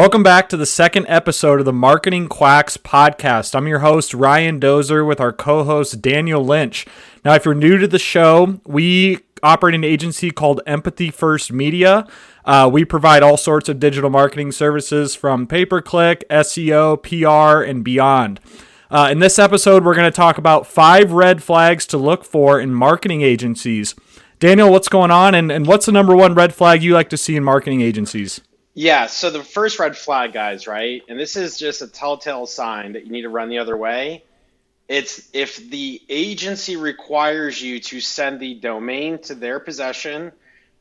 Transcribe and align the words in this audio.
Welcome 0.00 0.22
back 0.22 0.48
to 0.48 0.56
the 0.56 0.64
second 0.64 1.04
episode 1.08 1.60
of 1.60 1.66
the 1.66 1.74
Marketing 1.74 2.26
Quacks 2.26 2.78
podcast. 2.78 3.54
I'm 3.54 3.68
your 3.68 3.80
host, 3.80 4.14
Ryan 4.14 4.58
Dozer, 4.58 5.06
with 5.06 5.20
our 5.20 5.30
co 5.30 5.62
host, 5.62 6.00
Daniel 6.00 6.42
Lynch. 6.42 6.86
Now, 7.22 7.34
if 7.34 7.44
you're 7.44 7.52
new 7.52 7.76
to 7.76 7.86
the 7.86 7.98
show, 7.98 8.62
we 8.64 9.18
operate 9.42 9.74
an 9.74 9.84
agency 9.84 10.30
called 10.30 10.62
Empathy 10.66 11.10
First 11.10 11.52
Media. 11.52 12.06
Uh, 12.46 12.70
we 12.72 12.82
provide 12.86 13.22
all 13.22 13.36
sorts 13.36 13.68
of 13.68 13.78
digital 13.78 14.08
marketing 14.08 14.52
services 14.52 15.14
from 15.14 15.46
pay 15.46 15.66
per 15.66 15.82
click, 15.82 16.24
SEO, 16.30 16.96
PR, 17.02 17.62
and 17.62 17.84
beyond. 17.84 18.40
Uh, 18.90 19.10
in 19.12 19.18
this 19.18 19.38
episode, 19.38 19.84
we're 19.84 19.94
going 19.94 20.10
to 20.10 20.16
talk 20.16 20.38
about 20.38 20.66
five 20.66 21.12
red 21.12 21.42
flags 21.42 21.84
to 21.84 21.98
look 21.98 22.24
for 22.24 22.58
in 22.58 22.72
marketing 22.72 23.20
agencies. 23.20 23.94
Daniel, 24.38 24.70
what's 24.70 24.88
going 24.88 25.10
on, 25.10 25.34
and, 25.34 25.52
and 25.52 25.66
what's 25.66 25.84
the 25.84 25.92
number 25.92 26.16
one 26.16 26.32
red 26.32 26.54
flag 26.54 26.82
you 26.82 26.94
like 26.94 27.10
to 27.10 27.18
see 27.18 27.36
in 27.36 27.44
marketing 27.44 27.82
agencies? 27.82 28.40
Yeah, 28.80 29.08
so 29.08 29.28
the 29.28 29.44
first 29.44 29.78
red 29.78 29.94
flag, 29.94 30.32
guys, 30.32 30.66
right? 30.66 31.02
And 31.06 31.20
this 31.20 31.36
is 31.36 31.58
just 31.58 31.82
a 31.82 31.86
telltale 31.86 32.46
sign 32.46 32.94
that 32.94 33.04
you 33.04 33.12
need 33.12 33.22
to 33.22 33.28
run 33.28 33.50
the 33.50 33.58
other 33.58 33.76
way. 33.76 34.24
It's 34.88 35.28
if 35.34 35.58
the 35.68 36.00
agency 36.08 36.76
requires 36.76 37.60
you 37.60 37.80
to 37.80 38.00
send 38.00 38.40
the 38.40 38.54
domain 38.54 39.18
to 39.24 39.34
their 39.34 39.60
possession 39.60 40.32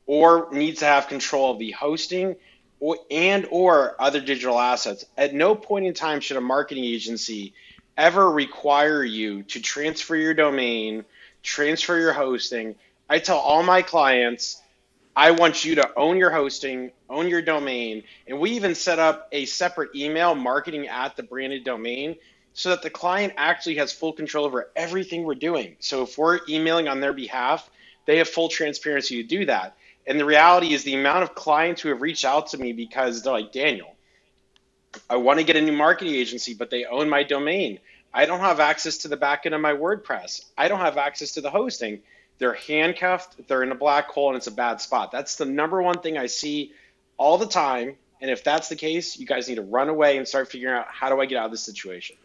or 0.06 0.48
needs 0.54 0.80
to 0.80 0.86
have 0.86 1.10
control 1.10 1.52
of 1.52 1.60
the 1.60 1.72
hosting 1.72 2.38
or, 2.80 2.96
and 3.12 3.46
or 3.52 4.02
other 4.02 4.22
digital 4.22 4.58
assets. 4.58 5.04
At 5.18 5.34
no 5.34 5.54
point 5.54 5.86
in 5.86 5.94
time 5.94 6.22
should 6.22 6.38
a 6.38 6.42
marketing 6.42 6.86
agency 6.86 7.54
ever 7.98 8.32
require 8.32 9.04
you 9.04 9.44
to 9.44 9.60
transfer 9.60 10.16
your 10.16 10.34
domain, 10.34 11.04
transfer 11.44 12.00
your 12.00 12.14
hosting. 12.14 12.76
I 13.10 13.20
tell 13.20 13.40
all 13.40 13.62
my 13.62 13.82
clients 13.82 14.62
I 15.20 15.32
want 15.32 15.66
you 15.66 15.76
to 15.76 15.92
own 15.98 16.16
your 16.16 16.30
hosting, 16.30 16.94
own 17.10 17.28
your 17.28 17.42
domain, 17.42 18.04
and 18.26 18.40
we 18.40 18.52
even 18.52 18.74
set 18.74 19.00
up 19.00 19.28
a 19.34 19.44
separate 19.44 19.94
email 19.94 20.34
marketing 20.34 20.88
at 20.88 21.18
the 21.18 21.24
branded 21.24 21.66
domain 21.66 22.16
so 22.54 22.70
that 22.70 22.84
the 22.84 22.90
client 22.90 23.34
actually 23.36 23.76
has 23.76 23.92
full 23.92 24.14
control 24.14 24.46
over 24.46 24.72
everything 24.78 25.26
we're 25.26 25.36
doing. 25.36 25.76
So 25.80 26.04
if 26.04 26.18
we're 26.18 26.40
emailing 26.48 26.88
on 26.88 27.02
their 27.02 27.12
behalf, 27.12 27.70
they 28.06 28.20
have 28.20 28.30
full 28.30 28.48
transparency 28.48 29.22
to 29.22 29.28
do 29.28 29.46
that. 29.48 29.76
And 30.08 30.18
the 30.18 30.24
reality 30.24 30.74
is 30.74 30.86
the 30.86 30.96
amount 30.96 31.24
of 31.24 31.36
clients 31.36 31.82
who 31.82 31.90
have 31.90 32.02
reached 32.02 32.24
out 32.24 32.48
to 32.52 32.58
me 32.58 32.72
because 32.72 33.22
they're 33.22 33.34
like, 33.34 33.52
Daniel, 33.52 33.94
I 35.10 35.18
want 35.18 35.40
to 35.40 35.46
get 35.46 35.58
a 35.58 35.62
new 35.62 35.74
marketing 35.74 36.16
agency, 36.16 36.54
but 36.54 36.70
they 36.70 36.86
own 36.86 37.10
my 37.10 37.24
domain. 37.24 37.80
I 38.14 38.26
don't 38.26 38.40
have 38.40 38.62
access 38.62 39.00
to 39.00 39.10
the 39.10 39.18
backend 39.18 39.54
of 39.54 39.60
my 39.60 39.74
WordPress. 39.74 40.46
I 40.58 40.70
don't 40.70 40.80
have 40.80 40.98
access 40.98 41.34
to 41.34 41.42
the 41.42 41.52
hosting. 41.52 42.04
They're 42.40 42.54
handcuffed, 42.54 43.48
they're 43.48 43.64
in 43.64 43.72
a 43.72 43.76
black 43.76 44.08
hole, 44.08 44.30
and 44.30 44.38
it's 44.38 44.48
a 44.48 44.52
bad 44.52 44.82
spot. 44.82 45.12
That's 45.12 45.36
the 45.36 45.46
number 45.46 45.82
one 45.82 46.00
thing 46.00 46.18
I 46.18 46.26
see 46.26 46.74
all 47.18 47.38
the 47.38 47.48
time. 47.48 47.96
And 48.22 48.32
if 48.32 48.44
that's 48.44 48.70
the 48.70 48.76
case, 48.76 49.18
you 49.20 49.26
guys 49.26 49.48
need 49.48 49.56
to 49.56 49.62
run 49.62 49.90
away 49.90 50.18
and 50.18 50.28
start 50.28 50.50
figuring 50.50 50.76
out 50.76 50.88
how 50.90 51.10
do 51.10 51.22
I 51.22 51.26
get 51.26 51.38
out 51.38 51.46
of 51.46 51.52
this 51.52 51.64
situation. 51.64 52.16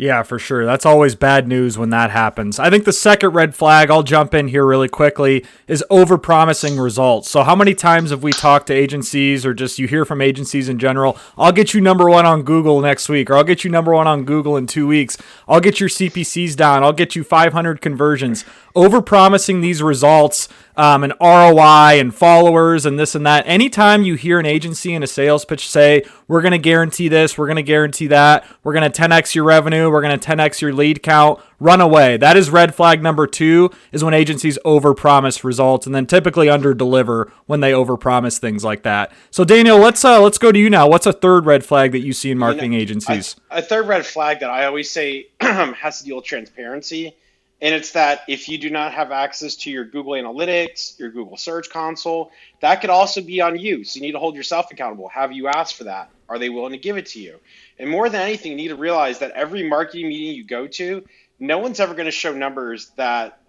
Yeah, 0.00 0.22
for 0.22 0.38
sure. 0.38 0.64
That's 0.64 0.86
always 0.86 1.14
bad 1.14 1.46
news 1.46 1.76
when 1.76 1.90
that 1.90 2.10
happens. 2.10 2.58
I 2.58 2.70
think 2.70 2.86
the 2.86 2.92
second 2.92 3.34
red 3.34 3.54
flag, 3.54 3.90
I'll 3.90 4.02
jump 4.02 4.32
in 4.32 4.48
here 4.48 4.64
really 4.64 4.88
quickly, 4.88 5.44
is 5.68 5.84
overpromising 5.90 6.82
results. 6.82 7.28
So, 7.28 7.42
how 7.42 7.54
many 7.54 7.74
times 7.74 8.08
have 8.08 8.22
we 8.22 8.32
talked 8.32 8.68
to 8.68 8.72
agencies 8.72 9.44
or 9.44 9.52
just 9.52 9.78
you 9.78 9.86
hear 9.86 10.06
from 10.06 10.22
agencies 10.22 10.70
in 10.70 10.78
general? 10.78 11.18
I'll 11.36 11.52
get 11.52 11.74
you 11.74 11.82
number 11.82 12.08
one 12.08 12.24
on 12.24 12.44
Google 12.44 12.80
next 12.80 13.10
week, 13.10 13.28
or 13.28 13.36
I'll 13.36 13.44
get 13.44 13.62
you 13.62 13.68
number 13.68 13.92
one 13.92 14.06
on 14.06 14.24
Google 14.24 14.56
in 14.56 14.66
two 14.66 14.86
weeks. 14.86 15.18
I'll 15.46 15.60
get 15.60 15.80
your 15.80 15.90
CPCs 15.90 16.56
down. 16.56 16.82
I'll 16.82 16.94
get 16.94 17.14
you 17.14 17.22
500 17.22 17.82
conversions. 17.82 18.46
Overpromising 18.74 19.62
these 19.62 19.82
results 19.82 20.48
um, 20.76 21.04
and 21.04 21.12
ROI 21.20 22.00
and 22.00 22.14
followers 22.14 22.86
and 22.86 22.98
this 22.98 23.14
and 23.14 23.26
that. 23.26 23.44
Anytime 23.46 24.02
you 24.02 24.14
hear 24.14 24.38
an 24.38 24.46
agency 24.46 24.94
in 24.94 25.02
a 25.02 25.06
sales 25.06 25.44
pitch 25.44 25.68
say, 25.68 26.02
we're 26.26 26.40
going 26.40 26.52
to 26.52 26.58
guarantee 26.58 27.08
this, 27.08 27.36
we're 27.36 27.46
going 27.46 27.56
to 27.56 27.62
guarantee 27.62 28.06
that, 28.06 28.46
we're 28.62 28.72
going 28.72 28.90
to 28.90 29.02
10x 29.02 29.34
your 29.34 29.44
revenue, 29.44 29.90
we're 29.90 30.00
going 30.00 30.18
to 30.18 30.28
10x 30.28 30.60
your 30.60 30.72
lead 30.72 31.02
count, 31.02 31.38
run 31.58 31.80
away. 31.80 32.16
That 32.16 32.36
is 32.36 32.48
red 32.48 32.74
flag 32.74 33.02
number 33.02 33.26
two 33.26 33.70
is 33.92 34.02
when 34.02 34.14
agencies 34.14 34.58
overpromise 34.64 35.44
results 35.44 35.86
and 35.86 35.94
then 35.94 36.06
typically 36.06 36.46
underdeliver 36.46 37.30
when 37.46 37.60
they 37.60 37.72
overpromise 37.72 38.38
things 38.38 38.64
like 38.64 38.82
that. 38.84 39.12
So 39.30 39.44
Daniel, 39.44 39.78
let's 39.78 40.04
uh, 40.04 40.20
let's 40.20 40.38
go 40.38 40.50
to 40.50 40.58
you 40.58 40.70
now. 40.70 40.88
What's 40.88 41.06
a 41.06 41.12
third 41.12 41.44
red 41.44 41.64
flag 41.64 41.92
that 41.92 42.00
you 42.00 42.12
see 42.12 42.30
in 42.30 42.38
marketing 42.38 42.70
know, 42.70 42.78
agencies? 42.78 43.36
A, 43.50 43.58
a 43.58 43.62
third 43.62 43.86
red 43.86 44.06
flag 44.06 44.40
that 44.40 44.48
I 44.48 44.64
always 44.64 44.90
say 44.90 45.28
has 45.40 45.98
to 45.98 46.04
deal 46.04 46.16
with 46.16 46.24
transparency 46.24 47.16
and 47.60 47.74
it's 47.74 47.92
that 47.92 48.22
if 48.28 48.48
you 48.48 48.58
do 48.58 48.70
not 48.70 48.92
have 48.92 49.12
access 49.12 49.54
to 49.56 49.70
your 49.70 49.84
Google 49.84 50.12
Analytics, 50.12 50.98
your 50.98 51.10
Google 51.10 51.36
Search 51.36 51.68
Console, 51.70 52.30
that 52.60 52.80
could 52.80 52.90
also 52.90 53.20
be 53.20 53.40
on 53.40 53.58
you. 53.58 53.84
So 53.84 53.96
you 53.96 54.02
need 54.02 54.12
to 54.12 54.18
hold 54.18 54.34
yourself 54.34 54.66
accountable. 54.70 55.08
Have 55.08 55.32
you 55.32 55.48
asked 55.48 55.76
for 55.76 55.84
that? 55.84 56.10
Are 56.28 56.38
they 56.38 56.48
willing 56.48 56.72
to 56.72 56.78
give 56.78 56.96
it 56.96 57.06
to 57.06 57.20
you? 57.20 57.38
And 57.78 57.90
more 57.90 58.08
than 58.08 58.22
anything, 58.22 58.52
you 58.52 58.56
need 58.56 58.68
to 58.68 58.76
realize 58.76 59.18
that 59.18 59.32
every 59.32 59.68
marketing 59.68 60.08
meeting 60.08 60.34
you 60.34 60.44
go 60.44 60.66
to, 60.68 61.04
no 61.38 61.58
one's 61.58 61.80
ever 61.80 61.94
going 61.94 62.06
to 62.06 62.12
show 62.12 62.32
numbers 62.32 62.90
that 62.96 63.40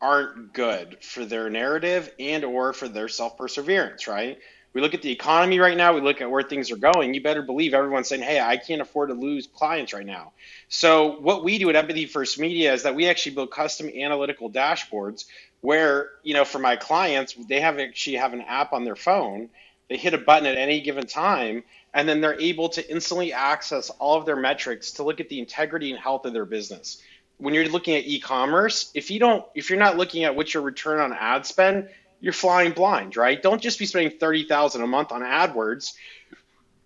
aren't 0.00 0.52
good 0.54 1.02
for 1.02 1.24
their 1.26 1.50
narrative 1.50 2.10
and 2.18 2.44
or 2.44 2.72
for 2.72 2.88
their 2.88 3.08
self-perseverance, 3.08 4.06
right? 4.06 4.38
We 4.72 4.80
look 4.80 4.94
at 4.94 5.02
the 5.02 5.10
economy 5.10 5.58
right 5.58 5.76
now, 5.76 5.94
we 5.94 6.00
look 6.00 6.20
at 6.20 6.30
where 6.30 6.42
things 6.42 6.70
are 6.70 6.76
going, 6.76 7.12
you 7.12 7.22
better 7.22 7.42
believe 7.42 7.74
everyone's 7.74 8.08
saying, 8.08 8.22
hey, 8.22 8.40
I 8.40 8.56
can't 8.56 8.80
afford 8.80 9.08
to 9.08 9.14
lose 9.14 9.48
clients 9.48 9.92
right 9.92 10.06
now. 10.06 10.32
So, 10.68 11.20
what 11.20 11.42
we 11.42 11.58
do 11.58 11.68
at 11.70 11.76
Empathy 11.76 12.06
First 12.06 12.38
Media 12.38 12.72
is 12.72 12.84
that 12.84 12.94
we 12.94 13.08
actually 13.08 13.34
build 13.34 13.50
custom 13.50 13.88
analytical 13.88 14.50
dashboards 14.50 15.24
where, 15.60 16.10
you 16.22 16.34
know, 16.34 16.44
for 16.44 16.58
my 16.58 16.76
clients, 16.76 17.34
they 17.48 17.60
have 17.60 17.78
actually 17.78 18.16
have 18.16 18.32
an 18.32 18.42
app 18.42 18.72
on 18.72 18.84
their 18.84 18.96
phone. 18.96 19.50
They 19.88 19.96
hit 19.96 20.14
a 20.14 20.18
button 20.18 20.46
at 20.46 20.56
any 20.56 20.80
given 20.80 21.06
time, 21.06 21.64
and 21.92 22.08
then 22.08 22.20
they're 22.20 22.40
able 22.40 22.68
to 22.70 22.90
instantly 22.90 23.32
access 23.32 23.90
all 23.90 24.16
of 24.16 24.24
their 24.24 24.36
metrics 24.36 24.92
to 24.92 25.02
look 25.02 25.20
at 25.20 25.28
the 25.28 25.40
integrity 25.40 25.90
and 25.90 25.98
health 25.98 26.24
of 26.24 26.32
their 26.32 26.44
business. 26.44 27.02
When 27.38 27.54
you're 27.54 27.68
looking 27.68 27.96
at 27.96 28.04
e-commerce, 28.04 28.90
if 28.94 29.10
you 29.10 29.18
don't, 29.18 29.44
if 29.54 29.68
you're 29.68 29.78
not 29.78 29.96
looking 29.96 30.24
at 30.24 30.36
what 30.36 30.54
your 30.54 30.62
return 30.62 31.00
on 31.00 31.12
ad 31.12 31.46
spend, 31.46 31.88
you're 32.20 32.32
flying 32.32 32.72
blind, 32.72 33.16
right? 33.16 33.42
Don't 33.42 33.62
just 33.62 33.78
be 33.78 33.86
spending 33.86 34.18
30,000 34.18 34.82
a 34.82 34.86
month 34.86 35.12
on 35.12 35.22
AdWords 35.22 35.94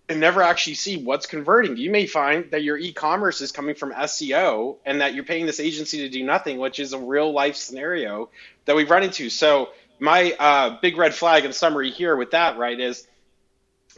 and 0.09 0.21
never 0.21 0.43
actually 0.43 0.75
see 0.75 1.03
what's 1.03 1.27
converting. 1.27 1.77
You 1.77 1.91
may 1.91 2.06
find 2.06 2.50
that 2.50 2.62
your 2.62 2.77
e-commerce 2.77 3.41
is 3.41 3.53
coming 3.53 3.75
from 3.75 3.93
SEO 3.93 4.77
and 4.84 5.00
that 5.00 5.15
you're 5.15 5.25
paying 5.25 5.47
this 5.47 5.61
agency 5.61 5.99
to 5.99 6.09
do 6.09 6.22
nothing, 6.22 6.59
which 6.59 6.78
is 6.78 6.93
a 6.93 6.99
real 6.99 7.33
life 7.33 7.56
scenario 7.56 8.28
that 8.67 8.77
we've 8.77 8.91
run 8.91 9.03
into. 9.03 9.31
So 9.31 9.71
my 9.99 10.34
uh, 10.39 10.78
big 10.81 10.99
red 10.99 11.15
flag 11.15 11.45
in 11.45 11.53
summary 11.53 11.91
here 11.91 12.16
with 12.16 12.33
that, 12.33 12.59
right, 12.59 12.78
is 12.78 13.06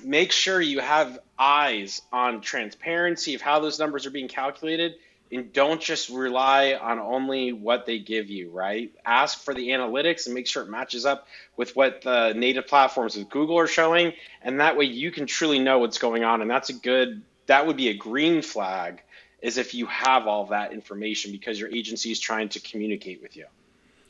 make 0.03 0.31
sure 0.31 0.61
you 0.61 0.81
have 0.81 1.19
eyes 1.39 2.03
on 2.13 2.41
transparency 2.41 3.35
of 3.35 3.41
how 3.41 3.61
those 3.61 3.79
numbers 3.79 4.07
are 4.07 4.11
being 4.11 4.29
calculated 4.29 4.95
and 5.33 5.53
don't 5.53 5.81
just 5.81 6.09
rely 6.09 6.75
on 6.75 6.99
only 6.99 7.53
what 7.53 7.87
they 7.87 7.99
give 7.99 8.31
you, 8.31 8.51
right? 8.51 8.93
Ask 9.05 9.43
for 9.43 9.55
the 9.55 9.69
analytics 9.69 10.27
and 10.27 10.35
make 10.35 10.47
sure 10.47 10.63
it 10.63 10.69
matches 10.69 11.05
up 11.05 11.27
with 11.57 11.75
what 11.75 12.03
the 12.03 12.33
native 12.35 12.67
platforms 12.67 13.17
of 13.17 13.29
Google 13.29 13.59
are 13.59 13.67
showing. 13.67 14.13
And 14.43 14.61
that 14.61 14.77
way 14.77 14.85
you 14.85 15.11
can 15.11 15.27
truly 15.27 15.59
know 15.59 15.79
what's 15.79 15.99
going 15.99 16.23
on. 16.23 16.43
And 16.43 16.51
that's 16.51 16.71
a 16.71 16.75
good, 16.75 17.23
that 17.47 17.67
would 17.67 17.77
be 17.77 17.89
a 17.89 17.95
green 17.95 18.41
flag 18.43 19.03
is 19.43 19.59
if 19.59 19.75
you 19.75 19.87
have 19.87 20.27
all 20.27 20.47
that 20.47 20.73
information 20.73 21.33
because 21.33 21.59
your 21.59 21.71
agency 21.71 22.11
is 22.11 22.21
trying 22.21 22.49
to 22.51 22.61
communicate 22.61 23.21
with 23.21 23.37
you. 23.37 23.47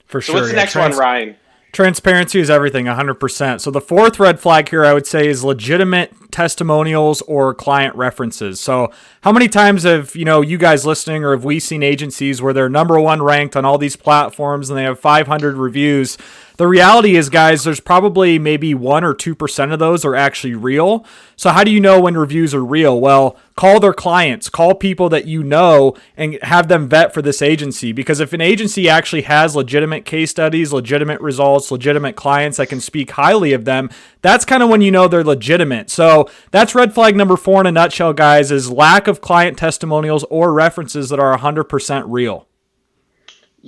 For 0.06 0.20
so 0.20 0.32
sure. 0.32 0.40
what's 0.40 0.50
the 0.50 0.56
next 0.56 0.72
trans- 0.72 0.96
one, 0.96 1.00
Ryan? 1.00 1.36
Transparency 1.76 2.40
is 2.40 2.48
everything, 2.48 2.86
100%. 2.86 3.60
So 3.60 3.70
the 3.70 3.82
fourth 3.82 4.18
red 4.18 4.40
flag 4.40 4.70
here, 4.70 4.82
I 4.82 4.94
would 4.94 5.06
say, 5.06 5.28
is 5.28 5.44
legitimate 5.44 6.10
testimonials 6.30 7.20
or 7.20 7.52
client 7.52 7.94
references. 7.94 8.58
So 8.60 8.90
how 9.20 9.30
many 9.30 9.46
times 9.46 9.82
have 9.82 10.16
you 10.16 10.24
know 10.24 10.40
you 10.40 10.56
guys 10.56 10.86
listening, 10.86 11.22
or 11.22 11.32
have 11.32 11.44
we 11.44 11.60
seen 11.60 11.82
agencies 11.82 12.40
where 12.40 12.54
they're 12.54 12.70
number 12.70 12.98
one 12.98 13.22
ranked 13.22 13.56
on 13.56 13.66
all 13.66 13.76
these 13.76 13.94
platforms 13.94 14.70
and 14.70 14.78
they 14.78 14.84
have 14.84 14.98
500 14.98 15.56
reviews? 15.56 16.16
The 16.56 16.66
reality 16.66 17.14
is, 17.14 17.28
guys, 17.28 17.64
there's 17.64 17.80
probably 17.80 18.38
maybe 18.38 18.72
one 18.72 19.04
or 19.04 19.12
two 19.12 19.34
percent 19.34 19.70
of 19.70 19.78
those 19.78 20.02
are 20.02 20.14
actually 20.14 20.54
real. 20.54 21.04
So 21.36 21.50
how 21.50 21.62
do 21.62 21.70
you 21.70 21.80
know 21.80 22.00
when 22.00 22.16
reviews 22.16 22.54
are 22.54 22.64
real? 22.64 22.98
Well, 22.98 23.36
call 23.56 23.80
their 23.80 23.94
clients, 23.94 24.50
call 24.50 24.74
people 24.74 25.08
that 25.08 25.26
you 25.26 25.42
know, 25.42 25.96
and 26.16 26.38
have 26.42 26.68
them 26.68 26.88
vet 26.88 27.14
for 27.14 27.22
this 27.22 27.40
agency. 27.40 27.90
Because 27.90 28.20
if 28.20 28.32
an 28.32 28.40
agency 28.40 28.88
actually 28.88 29.22
has 29.22 29.56
legitimate 29.56 30.04
case 30.04 30.30
studies, 30.30 30.72
legitimate 30.72 31.20
results, 31.20 31.70
legitimate 31.70 32.16
clients 32.16 32.58
that 32.58 32.68
can 32.68 32.80
speak 32.80 33.12
highly 33.12 33.54
of 33.54 33.64
them, 33.64 33.90
that's 34.20 34.44
kind 34.44 34.62
of 34.62 34.68
when 34.68 34.82
you 34.82 34.90
know 34.90 35.08
they're 35.08 35.24
legitimate. 35.24 35.88
So 35.90 36.28
that's 36.50 36.74
red 36.74 36.94
flag 36.94 37.16
number 37.16 37.36
four 37.36 37.60
in 37.62 37.66
a 37.66 37.72
nutshell, 37.72 38.12
guys, 38.12 38.52
is 38.52 38.70
lack 38.70 39.08
of 39.08 39.22
client 39.22 39.56
testimonials 39.56 40.24
or 40.24 40.52
references 40.52 41.08
that 41.08 41.18
are 41.18 41.36
100% 41.36 42.04
real. 42.06 42.46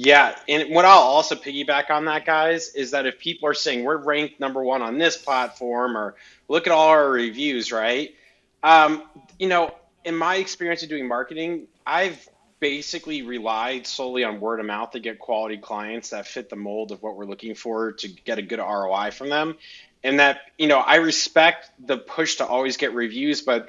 Yeah, 0.00 0.36
and 0.48 0.72
what 0.72 0.84
I'll 0.84 0.98
also 0.98 1.34
piggyback 1.34 1.90
on 1.90 2.04
that, 2.04 2.24
guys, 2.24 2.72
is 2.74 2.92
that 2.92 3.04
if 3.06 3.18
people 3.18 3.48
are 3.48 3.54
saying 3.54 3.82
we're 3.82 3.96
ranked 3.96 4.38
number 4.38 4.62
one 4.62 4.80
on 4.80 4.96
this 4.96 5.16
platform, 5.16 5.96
or 5.96 6.14
look 6.46 6.68
at 6.68 6.72
all 6.72 6.88
our 6.88 7.10
reviews, 7.10 7.72
right? 7.72 8.14
Um, 8.62 9.02
you 9.38 9.48
know, 9.48 9.74
in 10.04 10.14
my 10.16 10.36
experience 10.36 10.82
of 10.82 10.88
doing 10.88 11.06
marketing, 11.06 11.66
I've 11.86 12.28
basically 12.60 13.22
relied 13.22 13.86
solely 13.86 14.24
on 14.24 14.40
word 14.40 14.60
of 14.60 14.66
mouth 14.66 14.90
to 14.92 15.00
get 15.00 15.18
quality 15.18 15.58
clients 15.58 16.10
that 16.10 16.26
fit 16.26 16.48
the 16.48 16.56
mold 16.56 16.90
of 16.92 17.02
what 17.02 17.16
we're 17.16 17.26
looking 17.26 17.54
for 17.54 17.92
to 17.92 18.08
get 18.08 18.38
a 18.38 18.42
good 18.42 18.58
ROI 18.58 19.10
from 19.12 19.28
them. 19.28 19.56
and 20.04 20.20
that 20.20 20.40
you 20.58 20.68
know 20.68 20.78
I 20.78 20.96
respect 20.96 21.70
the 21.84 21.98
push 21.98 22.36
to 22.36 22.46
always 22.46 22.76
get 22.76 22.94
reviews, 22.94 23.42
but 23.42 23.68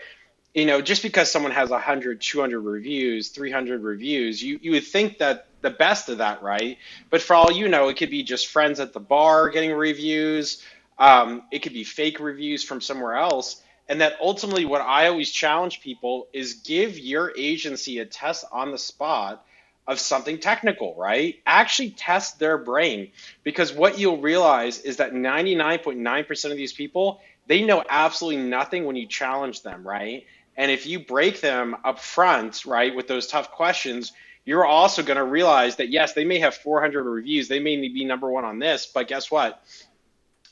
you 0.53 0.65
know 0.65 0.81
just 0.81 1.03
because 1.03 1.31
someone 1.31 1.51
has 1.51 1.69
100 1.69 2.21
200 2.21 2.59
reviews 2.59 3.29
300 3.29 3.81
reviews 3.83 4.41
you, 4.41 4.59
you 4.61 4.71
would 4.71 4.85
think 4.85 5.19
that 5.19 5.47
the 5.61 5.69
best 5.69 6.09
of 6.09 6.19
that 6.19 6.41
right? 6.41 6.77
But 7.09 7.21
for 7.21 7.35
all 7.35 7.51
you 7.51 7.67
know 7.67 7.89
it 7.89 7.97
could 7.97 8.09
be 8.11 8.23
just 8.23 8.47
friends 8.47 8.79
at 8.79 8.93
the 8.93 8.99
bar 8.99 9.49
getting 9.49 9.71
reviews. 9.73 10.63
Um, 10.97 11.43
it 11.51 11.59
could 11.59 11.73
be 11.73 11.83
fake 11.85 12.19
reviews 12.19 12.63
from 12.63 12.81
somewhere 12.81 13.15
else 13.15 13.61
and 13.89 13.99
that 13.99 14.13
ultimately 14.21 14.63
what 14.63 14.81
i 14.81 15.07
always 15.07 15.29
challenge 15.29 15.81
people 15.81 16.27
is 16.31 16.53
give 16.53 16.97
your 16.97 17.33
agency 17.37 17.99
a 17.99 18.05
test 18.05 18.45
on 18.51 18.71
the 18.71 18.77
spot 18.77 19.45
of 19.89 19.99
something 19.99 20.37
technical, 20.37 20.93
right? 20.95 21.39
Actually 21.47 21.89
test 21.89 22.37
their 22.37 22.59
brain 22.59 23.09
because 23.43 23.73
what 23.73 23.97
you'll 23.97 24.21
realize 24.21 24.81
is 24.81 24.97
that 24.97 25.13
99.9% 25.13 26.51
of 26.51 26.57
these 26.57 26.71
people, 26.71 27.19
they 27.47 27.63
know 27.63 27.83
absolutely 27.89 28.43
nothing 28.43 28.85
when 28.85 28.95
you 28.95 29.07
challenge 29.07 29.63
them, 29.63 29.85
right? 29.85 30.27
And 30.55 30.69
if 30.69 30.85
you 30.85 30.99
break 30.99 31.41
them 31.41 31.75
up 31.83 31.97
front, 31.97 32.67
right, 32.67 32.95
with 32.95 33.07
those 33.07 33.25
tough 33.25 33.49
questions, 33.49 34.13
you're 34.45 34.63
also 34.63 35.01
going 35.01 35.17
to 35.17 35.23
realize 35.23 35.77
that 35.77 35.89
yes, 35.89 36.13
they 36.13 36.23
may 36.23 36.37
have 36.37 36.53
400 36.53 37.01
reviews, 37.01 37.47
they 37.47 37.59
may 37.59 37.75
be 37.75 38.05
number 38.05 38.29
one 38.29 38.45
on 38.45 38.59
this, 38.59 38.85
but 38.85 39.07
guess 39.07 39.31
what? 39.31 39.59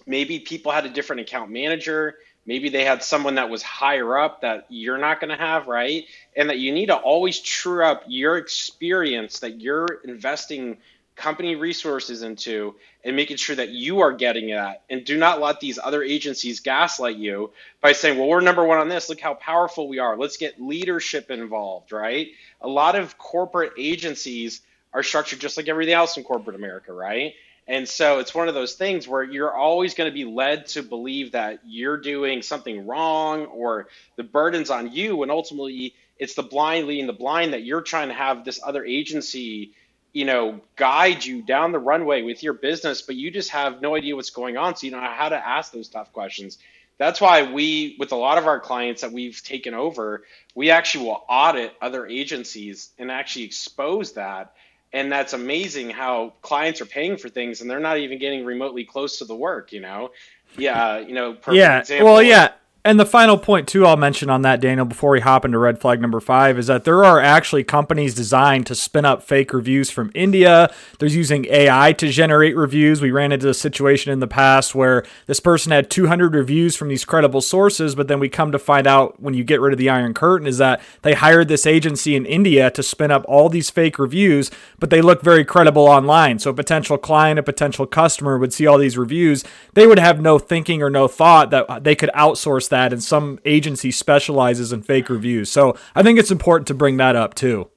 Maybe 0.07 0.39
people 0.39 0.71
had 0.71 0.87
a 0.87 0.89
different 0.89 1.21
account 1.21 1.51
manager, 1.51 2.15
maybe 2.47 2.69
they 2.69 2.85
had 2.85 3.03
someone 3.03 3.35
that 3.35 3.49
was 3.49 3.61
higher 3.61 4.17
up 4.17 4.41
that 4.41 4.65
you're 4.69 4.97
not 4.97 5.19
going 5.19 5.29
to 5.29 5.37
have, 5.37 5.67
right? 5.67 6.05
And 6.35 6.49
that 6.49 6.57
you 6.57 6.71
need 6.71 6.87
to 6.87 6.95
always 6.95 7.39
true 7.39 7.85
up 7.85 8.03
your 8.07 8.37
experience 8.37 9.39
that 9.39 9.61
you're 9.61 9.87
investing 10.05 10.77
company 11.15 11.55
resources 11.55 12.21
into 12.21 12.75
and 13.03 13.15
making 13.15 13.37
sure 13.37 13.55
that 13.55 13.69
you 13.69 14.01
are 14.01 14.13
getting 14.13 14.49
that. 14.51 14.83
And 14.89 15.03
do 15.03 15.17
not 15.17 15.41
let 15.41 15.59
these 15.59 15.79
other 15.81 16.03
agencies 16.03 16.61
gaslight 16.61 17.17
you 17.17 17.51
by 17.81 17.93
saying 17.93 18.17
well 18.17 18.27
we're 18.27 18.41
number 18.41 18.63
one 18.63 18.77
on 18.77 18.87
this. 18.87 19.09
Look 19.09 19.19
how 19.19 19.33
powerful 19.33 19.87
we 19.87 19.99
are. 19.99 20.15
Let's 20.17 20.37
get 20.37 20.61
leadership 20.61 21.31
involved 21.31 21.91
right? 21.91 22.27
A 22.61 22.67
lot 22.67 22.95
of 22.95 23.17
corporate 23.17 23.73
agencies 23.77 24.61
are 24.93 25.03
structured 25.03 25.39
just 25.39 25.57
like 25.57 25.67
everything 25.67 25.93
else 25.93 26.17
in 26.17 26.23
corporate 26.23 26.55
america 26.55 26.93
right 26.93 27.33
and 27.67 27.87
so 27.87 28.19
it's 28.19 28.33
one 28.33 28.47
of 28.47 28.53
those 28.53 28.75
things 28.75 29.07
where 29.07 29.23
you're 29.23 29.53
always 29.53 29.93
going 29.93 30.09
to 30.09 30.13
be 30.13 30.23
led 30.23 30.67
to 30.67 30.81
believe 30.81 31.33
that 31.33 31.59
you're 31.65 31.97
doing 31.97 32.41
something 32.41 32.87
wrong 32.87 33.45
or 33.45 33.89
the 34.15 34.23
burden's 34.23 34.69
on 34.69 34.93
you. 34.93 35.21
And 35.21 35.31
ultimately, 35.31 35.93
it's 36.17 36.33
the 36.33 36.43
blind 36.43 36.87
leading 36.87 37.07
the 37.07 37.13
blind 37.13 37.51
that 37.51 37.63
you're 37.63 37.81
trying 37.81 38.07
to 38.07 38.13
have 38.13 38.45
this 38.45 38.61
other 38.63 38.85
agency, 38.85 39.73
you 40.13 40.23
know, 40.23 40.61
guide 40.77 41.25
you 41.25 41.41
down 41.41 41.73
the 41.73 41.79
runway 41.79 42.21
with 42.21 42.41
your 42.41 42.53
business, 42.53 43.01
but 43.01 43.15
you 43.15 43.31
just 43.31 43.49
have 43.49 43.81
no 43.81 43.95
idea 43.95 44.15
what's 44.15 44.29
going 44.29 44.55
on. 44.55 44.77
So 44.77 44.85
you 44.85 44.91
don't 44.91 45.03
know 45.03 45.09
how 45.09 45.29
to 45.29 45.47
ask 45.47 45.73
those 45.73 45.89
tough 45.89 46.13
questions. 46.13 46.57
That's 46.97 47.19
why 47.19 47.51
we, 47.51 47.97
with 47.99 48.13
a 48.13 48.15
lot 48.15 48.37
of 48.37 48.47
our 48.47 48.61
clients 48.61 49.01
that 49.01 49.11
we've 49.11 49.43
taken 49.43 49.73
over, 49.73 50.23
we 50.55 50.71
actually 50.71 51.05
will 51.05 51.23
audit 51.29 51.73
other 51.81 52.07
agencies 52.07 52.89
and 52.97 53.11
actually 53.11 53.45
expose 53.45 54.13
that 54.13 54.53
and 54.93 55.11
that's 55.11 55.33
amazing 55.33 55.89
how 55.89 56.33
clients 56.41 56.81
are 56.81 56.85
paying 56.85 57.17
for 57.17 57.29
things 57.29 57.61
and 57.61 57.69
they're 57.69 57.79
not 57.79 57.97
even 57.97 58.19
getting 58.19 58.45
remotely 58.45 58.83
close 58.83 59.19
to 59.19 59.25
the 59.25 59.35
work 59.35 59.71
you 59.71 59.81
know 59.81 60.11
yeah 60.57 60.99
you 60.99 61.13
know 61.13 61.37
yeah 61.51 61.79
example. 61.79 62.05
well 62.05 62.23
yeah 62.23 62.51
and 62.87 62.97
the 62.97 63.05
final 63.05 63.37
point 63.37 63.67
too 63.67 63.85
I'll 63.85 63.97
mention 63.97 64.29
on 64.29 64.43
that 64.43 64.61
Daniel 64.61 64.85
before 64.85 65.11
we 65.11 65.19
hop 65.19 65.43
into 65.43 65.57
red 65.57 65.77
flag 65.77 65.99
number 65.99 66.21
5 66.21 66.57
is 66.57 66.67
that 66.67 66.85
there 66.85 67.03
are 67.03 67.19
actually 67.19 67.65
companies 67.65 68.15
designed 68.15 68.65
to 68.67 68.75
spin 68.75 69.03
up 69.03 69.21
fake 69.21 69.51
reviews 69.51 69.91
from 69.91 70.09
India. 70.15 70.73
They're 70.97 71.09
using 71.09 71.45
AI 71.49 71.91
to 71.91 72.07
generate 72.07 72.55
reviews. 72.55 73.01
We 73.01 73.11
ran 73.11 73.33
into 73.33 73.49
a 73.49 73.53
situation 73.53 74.13
in 74.13 74.21
the 74.21 74.27
past 74.27 74.73
where 74.73 75.05
this 75.25 75.41
person 75.41 75.73
had 75.73 75.89
200 75.89 76.33
reviews 76.33 76.77
from 76.77 76.87
these 76.87 77.03
credible 77.03 77.41
sources, 77.41 77.93
but 77.93 78.07
then 78.07 78.21
we 78.21 78.29
come 78.29 78.53
to 78.53 78.59
find 78.59 78.87
out 78.87 79.21
when 79.21 79.33
you 79.33 79.43
get 79.43 79.59
rid 79.59 79.73
of 79.73 79.79
the 79.79 79.89
iron 79.89 80.13
curtain 80.13 80.47
is 80.47 80.57
that 80.59 80.81
they 81.01 81.13
hired 81.13 81.49
this 81.49 81.65
agency 81.65 82.15
in 82.15 82.25
India 82.25 82.71
to 82.71 82.81
spin 82.81 83.11
up 83.11 83.25
all 83.27 83.49
these 83.49 83.69
fake 83.69 83.99
reviews, 83.99 84.49
but 84.79 84.91
they 84.91 85.01
look 85.01 85.21
very 85.21 85.43
credible 85.43 85.87
online. 85.87 86.39
So 86.39 86.51
a 86.51 86.53
potential 86.53 86.97
client, 86.97 87.37
a 87.37 87.43
potential 87.43 87.85
customer 87.85 88.37
would 88.37 88.53
see 88.53 88.65
all 88.65 88.77
these 88.77 88.97
reviews, 88.97 89.43
they 89.73 89.85
would 89.85 89.99
have 89.99 90.21
no 90.21 90.39
thinking 90.39 90.81
or 90.81 90.89
no 90.89 91.09
thought 91.09 91.51
that 91.51 91.83
they 91.83 91.93
could 91.93 92.11
outsource 92.15 92.69
that 92.69 92.76
that, 92.77 92.93
and 92.93 93.03
some 93.03 93.39
agency 93.45 93.91
specializes 93.91 94.71
in 94.71 94.83
fake 94.83 95.09
reviews. 95.09 95.51
So 95.51 95.77
I 95.95 96.03
think 96.03 96.19
it's 96.19 96.31
important 96.31 96.67
to 96.67 96.73
bring 96.73 96.97
that 96.97 97.15
up 97.15 97.33
too. 97.33 97.69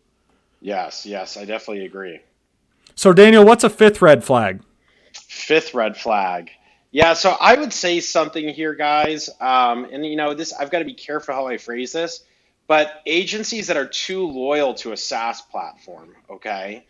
Yes, 0.61 1.07
yes, 1.07 1.37
I 1.37 1.45
definitely 1.45 1.87
agree. 1.87 2.21
So 2.95 3.13
Daniel, 3.13 3.45
what's 3.45 3.65
a 3.65 3.71
fifth 3.71 4.03
red 4.03 4.23
flag? 4.23 4.63
Fifth 5.15 5.75
red 5.75 5.97
flag. 5.97 6.51
Yeah, 6.93 7.15
so 7.15 7.37
I 7.41 7.55
would 7.55 7.73
say 7.73 8.01
something 8.01 8.49
here, 8.49 8.75
guys. 8.75 9.31
Um, 9.41 9.87
and 9.91 10.05
you 10.05 10.17
know, 10.17 10.35
this 10.35 10.53
I've 10.53 10.71
got 10.71 10.81
to 10.81 10.85
be 10.85 10.95
careful 10.95 11.35
how 11.35 11.47
I 11.47 11.57
phrase 11.57 11.93
this, 11.93 12.25
but 12.67 13.01
agencies 13.07 13.69
that 13.69 13.77
are 13.77 13.87
too 13.87 14.27
loyal 14.27 14.75
to 14.75 14.93
a 14.93 14.97
SaaS 14.97 15.41
platform, 15.41 16.15
okay, 16.29 16.85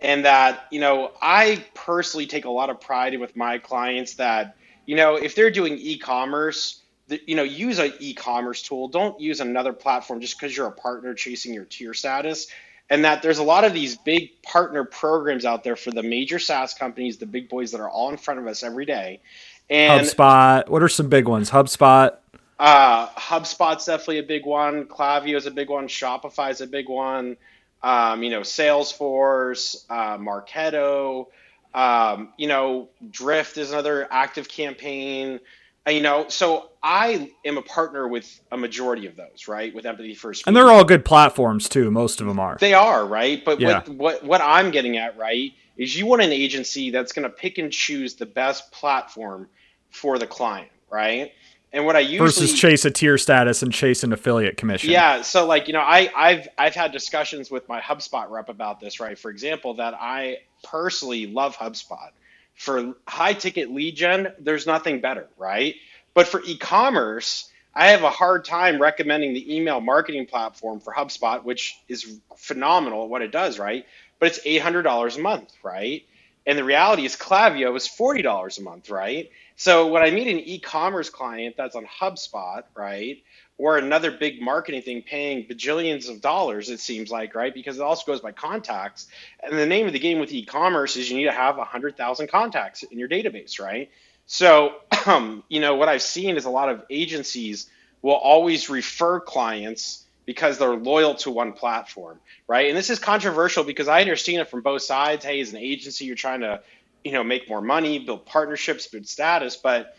and 0.00 0.24
that 0.24 0.66
you 0.70 0.78
know, 0.78 1.12
I 1.20 1.64
personally 1.74 2.26
take 2.26 2.44
a 2.44 2.50
lot 2.50 2.70
of 2.70 2.80
pride 2.80 3.18
with 3.18 3.34
my 3.34 3.58
clients 3.58 4.14
that 4.14 4.56
you 4.86 4.94
know, 4.94 5.16
if 5.16 5.34
they're 5.34 5.50
doing 5.50 5.76
e-commerce, 5.78 6.82
you 7.08 7.36
know 7.36 7.42
use 7.42 7.78
an 7.78 7.92
e-commerce 8.00 8.62
tool 8.62 8.88
don't 8.88 9.20
use 9.20 9.40
another 9.40 9.72
platform 9.72 10.20
just 10.20 10.38
because 10.38 10.56
you're 10.56 10.66
a 10.66 10.72
partner 10.72 11.14
chasing 11.14 11.54
your 11.54 11.64
tier 11.64 11.94
status 11.94 12.48
and 12.88 13.04
that 13.04 13.22
there's 13.22 13.38
a 13.38 13.42
lot 13.42 13.64
of 13.64 13.72
these 13.72 13.96
big 13.96 14.42
partner 14.42 14.84
programs 14.84 15.44
out 15.44 15.64
there 15.64 15.76
for 15.76 15.90
the 15.90 16.02
major 16.02 16.38
SaaS 16.38 16.74
companies, 16.74 17.16
the 17.18 17.26
big 17.26 17.48
boys 17.48 17.72
that 17.72 17.80
are 17.80 17.88
all 17.88 18.10
in 18.10 18.16
front 18.16 18.40
of 18.40 18.46
us 18.46 18.62
every 18.62 18.86
day. 18.86 19.20
And 19.68 20.06
HubSpot, 20.06 20.68
what 20.68 20.82
are 20.82 20.88
some 20.88 21.08
big 21.08 21.26
ones? 21.26 21.50
HubSpot. 21.50 22.16
Uh, 22.58 23.08
HubSpot's 23.08 23.84
definitely 23.84 24.18
a 24.18 24.22
big 24.22 24.46
one. 24.46 24.84
Klaviyo 24.84 25.36
is 25.36 25.46
a 25.46 25.50
big 25.50 25.68
one. 25.68 25.88
Shopify 25.88 26.50
is 26.50 26.60
a 26.60 26.66
big 26.66 26.88
one. 26.88 27.36
Um, 27.82 28.22
you 28.22 28.30
know, 28.30 28.40
Salesforce, 28.40 29.84
uh, 29.90 30.16
Marketo. 30.18 31.26
Um, 31.74 32.32
you 32.38 32.46
know, 32.46 32.88
Drift 33.10 33.58
is 33.58 33.72
another 33.72 34.08
ActiveCampaign. 34.10 35.40
You 35.86 36.00
know, 36.00 36.26
so 36.28 36.70
I 36.82 37.30
am 37.44 37.58
a 37.58 37.62
partner 37.62 38.08
with 38.08 38.40
a 38.50 38.56
majority 38.56 39.06
of 39.06 39.14
those, 39.14 39.46
right? 39.46 39.72
With 39.72 39.86
Empathy 39.86 40.14
First, 40.14 40.44
and 40.46 40.56
they're 40.56 40.68
all 40.68 40.84
good 40.84 41.04
platforms 41.04 41.68
too. 41.68 41.90
Most 41.92 42.20
of 42.20 42.26
them 42.26 42.40
are. 42.40 42.56
They 42.58 42.74
are 42.74 43.06
right, 43.06 43.44
but 43.44 43.60
yeah. 43.60 43.84
what, 43.86 43.88
what 43.88 44.24
what 44.24 44.40
I'm 44.40 44.72
getting 44.72 44.96
at, 44.96 45.16
right, 45.16 45.52
is 45.76 45.96
you 45.96 46.06
want 46.06 46.22
an 46.22 46.32
agency 46.32 46.90
that's 46.90 47.12
going 47.12 47.22
to 47.22 47.30
pick 47.30 47.58
and 47.58 47.72
choose 47.72 48.14
the 48.14 48.26
best 48.26 48.72
platform 48.72 49.48
for 49.90 50.18
the 50.18 50.26
client, 50.26 50.70
right? 50.90 51.32
And 51.72 51.86
what 51.86 51.94
I 51.94 52.00
usually 52.00 52.18
versus 52.18 52.58
chase 52.58 52.84
a 52.84 52.90
tier 52.90 53.18
status 53.18 53.62
and 53.62 53.72
chase 53.72 54.02
an 54.02 54.12
affiliate 54.12 54.56
commission. 54.56 54.90
Yeah, 54.90 55.22
so 55.22 55.46
like 55.46 55.68
you 55.68 55.72
know, 55.72 55.80
I 55.80 56.10
I've 56.16 56.48
I've 56.58 56.74
had 56.74 56.90
discussions 56.90 57.50
with 57.50 57.68
my 57.68 57.80
HubSpot 57.80 58.28
rep 58.30 58.48
about 58.48 58.80
this, 58.80 58.98
right? 58.98 59.18
For 59.18 59.30
example, 59.30 59.74
that 59.74 59.94
I 59.94 60.38
personally 60.64 61.26
love 61.26 61.56
HubSpot 61.56 62.10
for 62.56 62.94
high 63.08 63.34
ticket 63.34 63.70
lead 63.72 63.96
gen, 63.96 64.32
there's 64.40 64.66
nothing 64.66 65.00
better, 65.00 65.28
right? 65.38 65.76
But 66.14 66.28
for 66.28 66.42
e 66.44 66.58
commerce, 66.58 67.50
I 67.74 67.88
have 67.88 68.02
a 68.04 68.10
hard 68.10 68.44
time 68.44 68.82
recommending 68.82 69.34
the 69.34 69.56
email 69.56 69.80
marketing 69.80 70.26
platform 70.26 70.80
for 70.80 70.94
HubSpot, 70.94 71.44
which 71.44 71.78
is 71.88 72.20
phenomenal 72.36 73.04
at 73.04 73.10
what 73.10 73.22
it 73.22 73.32
does, 73.32 73.58
right? 73.58 73.86
But 74.18 74.28
it's 74.30 74.46
$800 74.46 75.18
a 75.18 75.20
month, 75.20 75.52
right? 75.62 76.04
And 76.46 76.58
the 76.58 76.64
reality 76.64 77.04
is 77.04 77.16
Klaviyo 77.16 77.76
is 77.76 77.88
$40 77.88 78.58
a 78.58 78.62
month, 78.62 78.90
right? 78.90 79.30
So 79.56 79.88
when 79.88 80.02
I 80.02 80.10
meet 80.10 80.28
an 80.28 80.38
e-commerce 80.38 81.10
client 81.10 81.56
that's 81.58 81.76
on 81.76 81.86
HubSpot, 81.86 82.62
right, 82.76 83.18
or 83.58 83.78
another 83.78 84.10
big 84.10 84.40
marketing 84.42 84.82
thing 84.82 85.02
paying 85.02 85.46
bajillions 85.46 86.10
of 86.10 86.20
dollars, 86.20 86.68
it 86.68 86.78
seems 86.78 87.10
like, 87.10 87.34
right? 87.34 87.54
Because 87.54 87.78
it 87.78 87.82
also 87.82 88.04
goes 88.06 88.20
by 88.20 88.32
contacts. 88.32 89.06
And 89.42 89.58
the 89.58 89.66
name 89.66 89.86
of 89.86 89.92
the 89.94 89.98
game 89.98 90.18
with 90.18 90.30
e-commerce 90.32 90.96
is 90.96 91.10
you 91.10 91.16
need 91.16 91.24
to 91.24 91.32
have 91.32 91.56
100,000 91.56 92.28
contacts 92.28 92.82
in 92.82 92.98
your 92.98 93.08
database, 93.08 93.58
right? 93.58 93.90
So, 94.26 94.74
um, 95.06 95.42
you 95.48 95.60
know, 95.60 95.76
what 95.76 95.88
I've 95.88 96.02
seen 96.02 96.36
is 96.36 96.44
a 96.44 96.50
lot 96.50 96.68
of 96.68 96.82
agencies 96.90 97.70
will 98.02 98.12
always 98.12 98.68
refer 98.68 99.20
clients 99.20 100.04
because 100.26 100.58
they're 100.58 100.74
loyal 100.74 101.14
to 101.14 101.30
one 101.30 101.52
platform, 101.52 102.18
right? 102.46 102.68
And 102.68 102.76
this 102.76 102.90
is 102.90 102.98
controversial 102.98 103.64
because 103.64 103.88
I 103.88 104.00
understand 104.00 104.38
it 104.38 104.48
from 104.48 104.60
both 104.60 104.82
sides. 104.82 105.24
Hey, 105.24 105.40
as 105.40 105.52
an 105.52 105.58
agency, 105.58 106.04
you're 106.04 106.16
trying 106.16 106.40
to, 106.40 106.60
you 107.04 107.12
know, 107.12 107.24
make 107.24 107.48
more 107.48 107.62
money, 107.62 108.00
build 108.00 108.26
partnerships, 108.26 108.88
build 108.88 109.06
status, 109.06 109.56
but 109.56 109.96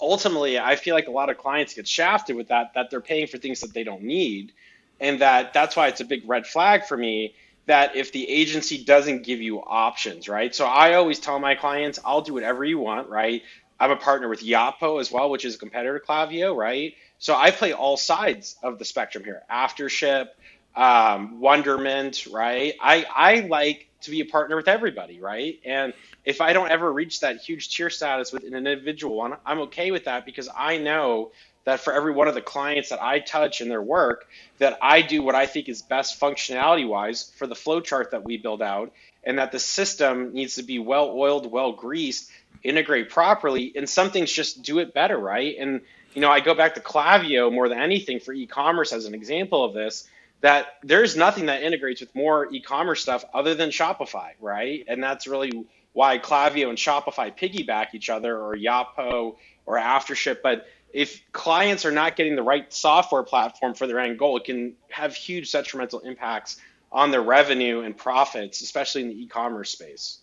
ultimately 0.00 0.58
i 0.58 0.76
feel 0.76 0.94
like 0.94 1.08
a 1.08 1.12
lot 1.12 1.30
of 1.30 1.38
clients 1.38 1.74
get 1.74 1.88
shafted 1.88 2.36
with 2.36 2.48
that 2.48 2.72
that 2.74 2.90
they're 2.90 3.00
paying 3.00 3.26
for 3.26 3.38
things 3.38 3.60
that 3.60 3.74
they 3.74 3.84
don't 3.84 4.02
need 4.02 4.52
and 5.00 5.20
that 5.20 5.52
that's 5.52 5.76
why 5.76 5.88
it's 5.88 6.00
a 6.00 6.04
big 6.04 6.28
red 6.28 6.46
flag 6.46 6.84
for 6.86 6.96
me 6.96 7.34
that 7.66 7.96
if 7.96 8.12
the 8.12 8.28
agency 8.28 8.84
doesn't 8.84 9.24
give 9.24 9.40
you 9.40 9.60
options 9.60 10.28
right? 10.28 10.54
So 10.54 10.66
i 10.66 10.94
always 10.94 11.20
tell 11.20 11.38
my 11.38 11.54
clients 11.54 11.98
i'll 12.04 12.22
do 12.22 12.34
whatever 12.34 12.64
you 12.64 12.78
want 12.78 13.08
right? 13.08 13.42
I'm 13.80 13.90
a 13.92 13.96
partner 13.96 14.28
with 14.28 14.42
Yotpo 14.42 15.00
as 15.00 15.12
well 15.12 15.30
which 15.30 15.44
is 15.44 15.56
a 15.56 15.58
competitor 15.58 15.98
to 15.98 16.06
Klaviyo 16.06 16.56
right? 16.56 16.94
So 17.18 17.34
i 17.36 17.50
play 17.50 17.72
all 17.72 17.96
sides 17.96 18.56
of 18.62 18.78
the 18.78 18.84
spectrum 18.86 19.24
here. 19.24 19.42
Aftership 19.50 20.28
um, 20.76 21.40
Wonderment, 21.40 22.26
right? 22.32 22.74
I 22.80 23.06
I 23.14 23.40
like 23.40 23.87
to 24.02 24.10
be 24.10 24.20
a 24.20 24.24
partner 24.24 24.56
with 24.56 24.68
everybody, 24.68 25.20
right? 25.20 25.58
And 25.64 25.92
if 26.24 26.40
I 26.40 26.52
don't 26.52 26.70
ever 26.70 26.92
reach 26.92 27.20
that 27.20 27.38
huge 27.38 27.74
tier 27.74 27.90
status 27.90 28.32
with 28.32 28.44
an 28.44 28.54
individual 28.54 29.16
one, 29.16 29.36
I'm 29.44 29.60
okay 29.60 29.90
with 29.90 30.04
that 30.04 30.24
because 30.24 30.48
I 30.56 30.78
know 30.78 31.32
that 31.64 31.80
for 31.80 31.92
every 31.92 32.12
one 32.12 32.28
of 32.28 32.34
the 32.34 32.40
clients 32.40 32.88
that 32.90 33.02
I 33.02 33.18
touch 33.18 33.60
in 33.60 33.68
their 33.68 33.82
work, 33.82 34.26
that 34.58 34.78
I 34.80 35.02
do 35.02 35.22
what 35.22 35.34
I 35.34 35.46
think 35.46 35.68
is 35.68 35.82
best 35.82 36.18
functionality 36.18 36.88
wise 36.88 37.32
for 37.36 37.46
the 37.46 37.54
flow 37.54 37.80
chart 37.80 38.12
that 38.12 38.24
we 38.24 38.38
build 38.38 38.62
out, 38.62 38.92
and 39.24 39.38
that 39.38 39.52
the 39.52 39.58
system 39.58 40.32
needs 40.32 40.54
to 40.54 40.62
be 40.62 40.78
well 40.78 41.10
oiled, 41.10 41.50
well 41.50 41.72
greased, 41.72 42.30
integrate 42.62 43.10
properly, 43.10 43.72
and 43.76 43.88
some 43.88 44.10
things 44.10 44.32
just 44.32 44.62
do 44.62 44.78
it 44.78 44.94
better, 44.94 45.18
right? 45.18 45.56
And 45.58 45.82
you 46.14 46.22
know, 46.22 46.30
I 46.30 46.40
go 46.40 46.54
back 46.54 46.74
to 46.74 46.80
Klaviyo 46.80 47.52
more 47.52 47.68
than 47.68 47.78
anything 47.78 48.18
for 48.20 48.32
e-commerce 48.32 48.92
as 48.92 49.04
an 49.04 49.14
example 49.14 49.64
of 49.64 49.74
this. 49.74 50.08
That 50.40 50.66
there's 50.82 51.16
nothing 51.16 51.46
that 51.46 51.62
integrates 51.62 52.00
with 52.00 52.14
more 52.14 52.48
e-commerce 52.52 53.02
stuff 53.02 53.24
other 53.34 53.54
than 53.54 53.70
Shopify, 53.70 54.30
right? 54.40 54.84
And 54.86 55.02
that's 55.02 55.26
really 55.26 55.66
why 55.92 56.18
Klaviyo 56.18 56.68
and 56.68 56.78
Shopify 56.78 57.36
piggyback 57.36 57.88
each 57.94 58.08
other, 58.08 58.38
or 58.38 58.56
Yotpo, 58.56 59.36
or 59.66 59.76
Aftership. 59.76 60.38
But 60.42 60.66
if 60.92 61.22
clients 61.32 61.84
are 61.84 61.90
not 61.90 62.14
getting 62.14 62.36
the 62.36 62.42
right 62.42 62.72
software 62.72 63.24
platform 63.24 63.74
for 63.74 63.86
their 63.86 63.98
end 63.98 64.18
goal, 64.18 64.36
it 64.36 64.44
can 64.44 64.74
have 64.90 65.14
huge 65.14 65.50
detrimental 65.50 66.00
impacts 66.00 66.58
on 66.92 67.10
their 67.10 67.22
revenue 67.22 67.80
and 67.80 67.96
profits, 67.96 68.62
especially 68.62 69.02
in 69.02 69.08
the 69.08 69.22
e-commerce 69.22 69.70
space. 69.70 70.20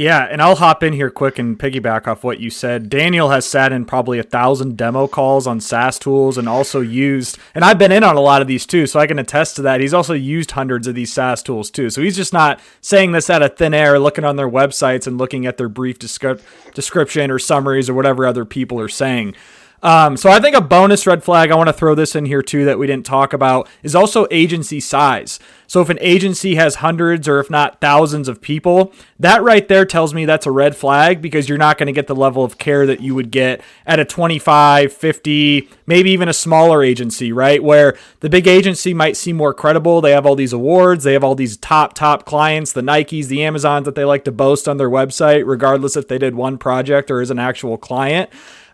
Yeah, 0.00 0.26
and 0.30 0.40
I'll 0.40 0.56
hop 0.56 0.82
in 0.82 0.94
here 0.94 1.10
quick 1.10 1.38
and 1.38 1.58
piggyback 1.58 2.06
off 2.06 2.24
what 2.24 2.40
you 2.40 2.48
said. 2.48 2.88
Daniel 2.88 3.28
has 3.28 3.44
sat 3.44 3.70
in 3.70 3.84
probably 3.84 4.18
a 4.18 4.22
thousand 4.22 4.78
demo 4.78 5.06
calls 5.06 5.46
on 5.46 5.60
SaaS 5.60 5.98
tools 5.98 6.38
and 6.38 6.48
also 6.48 6.80
used, 6.80 7.36
and 7.54 7.62
I've 7.62 7.78
been 7.78 7.92
in 7.92 8.02
on 8.02 8.16
a 8.16 8.20
lot 8.22 8.40
of 8.40 8.48
these 8.48 8.64
too, 8.64 8.86
so 8.86 8.98
I 8.98 9.06
can 9.06 9.18
attest 9.18 9.56
to 9.56 9.62
that. 9.62 9.82
He's 9.82 9.92
also 9.92 10.14
used 10.14 10.52
hundreds 10.52 10.86
of 10.86 10.94
these 10.94 11.12
SaaS 11.12 11.42
tools 11.42 11.70
too. 11.70 11.90
So 11.90 12.00
he's 12.00 12.16
just 12.16 12.32
not 12.32 12.60
saying 12.80 13.12
this 13.12 13.28
out 13.28 13.42
of 13.42 13.58
thin 13.58 13.74
air, 13.74 13.98
looking 13.98 14.24
on 14.24 14.36
their 14.36 14.48
websites 14.48 15.06
and 15.06 15.18
looking 15.18 15.44
at 15.44 15.58
their 15.58 15.68
brief 15.68 15.98
descri- 15.98 16.40
description 16.72 17.30
or 17.30 17.38
summaries 17.38 17.90
or 17.90 17.92
whatever 17.92 18.26
other 18.26 18.46
people 18.46 18.80
are 18.80 18.88
saying. 18.88 19.34
Um, 19.82 20.16
so 20.16 20.28
I 20.28 20.40
think 20.40 20.54
a 20.54 20.60
bonus 20.60 21.06
red 21.06 21.24
flag, 21.24 21.50
I 21.50 21.54
want 21.54 21.68
to 21.68 21.72
throw 21.72 21.94
this 21.94 22.14
in 22.14 22.26
here 22.26 22.42
too 22.42 22.64
that 22.66 22.78
we 22.78 22.86
didn't 22.86 23.06
talk 23.06 23.32
about, 23.32 23.68
is 23.82 23.94
also 23.94 24.26
agency 24.30 24.78
size. 24.78 25.38
So 25.66 25.80
if 25.80 25.88
an 25.88 25.98
agency 26.00 26.56
has 26.56 26.76
hundreds 26.76 27.28
or 27.28 27.38
if 27.38 27.48
not 27.48 27.80
thousands 27.80 28.28
of 28.28 28.40
people, 28.40 28.92
that 29.18 29.42
right 29.42 29.66
there 29.68 29.86
tells 29.86 30.12
me 30.12 30.24
that's 30.24 30.46
a 30.46 30.50
red 30.50 30.76
flag 30.76 31.22
because 31.22 31.48
you're 31.48 31.58
not 31.58 31.78
going 31.78 31.86
to 31.86 31.92
get 31.92 32.08
the 32.08 32.14
level 32.14 32.44
of 32.44 32.58
care 32.58 32.86
that 32.86 33.00
you 33.00 33.14
would 33.14 33.30
get 33.30 33.62
at 33.86 34.00
a 34.00 34.04
25, 34.04 34.92
50, 34.92 35.68
maybe 35.86 36.10
even 36.10 36.28
a 36.28 36.34
smaller 36.34 36.82
agency, 36.82 37.32
right? 37.32 37.62
Where 37.62 37.96
the 38.18 38.28
big 38.28 38.46
agency 38.46 38.92
might 38.92 39.16
seem 39.16 39.36
more 39.36 39.54
credible. 39.54 40.00
They 40.00 40.10
have 40.10 40.26
all 40.26 40.36
these 40.36 40.52
awards, 40.52 41.04
they 41.04 41.12
have 41.14 41.24
all 41.24 41.36
these 41.36 41.56
top, 41.56 41.94
top 41.94 42.26
clients, 42.26 42.72
the 42.72 42.82
Nikes, 42.82 43.28
the 43.28 43.44
Amazons 43.44 43.84
that 43.84 43.94
they 43.94 44.04
like 44.04 44.24
to 44.24 44.32
boast 44.32 44.68
on 44.68 44.76
their 44.76 44.90
website, 44.90 45.46
regardless 45.46 45.96
if 45.96 46.08
they 46.08 46.18
did 46.18 46.34
one 46.34 46.58
project 46.58 47.10
or 47.10 47.22
is 47.22 47.30
an 47.30 47.38
actual 47.38 47.78
client. 47.78 48.28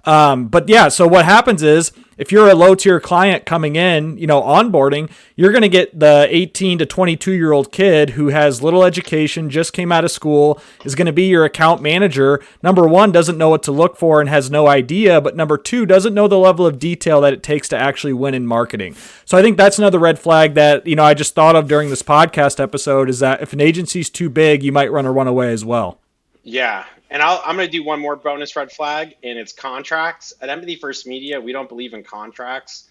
Um, 0.06 0.46
but 0.46 0.68
yeah, 0.68 0.88
so 0.88 1.06
what 1.08 1.24
happens 1.24 1.62
is 1.62 1.92
if 2.16 2.32
you're 2.32 2.48
a 2.48 2.54
low 2.54 2.74
tier 2.74 3.00
client 3.00 3.44
coming 3.44 3.76
in, 3.76 4.16
you 4.16 4.26
know, 4.26 4.40
onboarding, 4.40 5.10
you're 5.34 5.50
going 5.50 5.62
to 5.62 5.68
get 5.68 5.98
the 5.98 6.26
18 6.30 6.78
to 6.78 6.86
22 6.86 7.32
year 7.32 7.52
old 7.52 7.72
kid 7.72 8.10
who 8.10 8.28
has 8.28 8.62
little 8.62 8.84
education, 8.84 9.50
just 9.50 9.72
came 9.72 9.92
out 9.92 10.04
of 10.04 10.10
school, 10.10 10.60
is 10.84 10.94
going 10.94 11.06
to 11.06 11.12
be 11.12 11.24
your 11.24 11.44
account 11.44 11.82
manager. 11.82 12.42
Number 12.62 12.86
one, 12.86 13.12
doesn't 13.12 13.36
know 13.36 13.50
what 13.50 13.62
to 13.64 13.72
look 13.72 13.96
for 13.96 14.20
and 14.20 14.30
has 14.30 14.50
no 14.50 14.66
idea. 14.66 15.20
But 15.20 15.36
number 15.36 15.58
two, 15.58 15.84
doesn't 15.84 16.14
know 16.14 16.28
the 16.28 16.38
level 16.38 16.66
of 16.66 16.78
detail 16.78 17.20
that 17.22 17.32
it 17.32 17.42
takes 17.42 17.68
to 17.68 17.76
actually 17.76 18.12
win 18.12 18.34
in 18.34 18.46
marketing. 18.46 18.94
So 19.24 19.36
I 19.36 19.42
think 19.42 19.56
that's 19.56 19.78
another 19.78 19.98
red 19.98 20.18
flag 20.18 20.54
that, 20.54 20.86
you 20.86 20.96
know, 20.96 21.04
I 21.04 21.14
just 21.14 21.34
thought 21.34 21.56
of 21.56 21.68
during 21.68 21.90
this 21.90 22.02
podcast 22.02 22.60
episode 22.60 23.10
is 23.10 23.18
that 23.18 23.42
if 23.42 23.52
an 23.52 23.60
agency's 23.60 24.08
too 24.08 24.30
big, 24.30 24.62
you 24.62 24.72
might 24.72 24.90
run 24.90 25.04
or 25.04 25.12
run 25.12 25.26
away 25.26 25.52
as 25.52 25.64
well. 25.64 26.00
Yeah, 26.48 26.84
and 27.10 27.22
i 27.22 27.34
am 27.48 27.56
going 27.56 27.66
to 27.66 27.72
do 27.72 27.84
one 27.84 28.00
more 28.00 28.16
bonus 28.16 28.56
red 28.56 28.72
flag, 28.72 29.14
and 29.22 29.38
it's 29.38 29.52
contracts. 29.52 30.32
At 30.40 30.48
Empathy 30.48 30.76
First 30.76 31.06
Media, 31.06 31.40
we 31.40 31.52
don't 31.52 31.68
believe 31.68 31.94
in 31.94 32.02
contracts. 32.02 32.88